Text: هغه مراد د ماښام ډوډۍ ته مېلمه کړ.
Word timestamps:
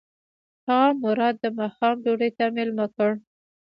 هغه 0.67 0.89
مراد 1.03 1.35
د 1.43 1.45
ماښام 1.57 1.95
ډوډۍ 2.03 2.31
ته 2.37 2.45
مېلمه 2.55 2.85
کړ. 2.95 3.11